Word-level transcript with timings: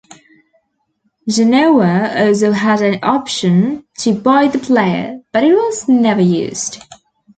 Genoa 1.29 2.23
also 2.25 2.51
had 2.53 2.81
an 2.81 3.01
option 3.03 3.85
to 3.99 4.15
buy 4.15 4.47
the 4.47 4.57
player, 4.57 5.19
but 5.31 5.43
it 5.43 5.53
was 5.53 5.87
never 5.87 6.21
used. 6.21 6.79